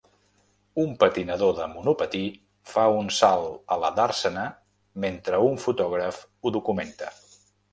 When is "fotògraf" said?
5.67-6.23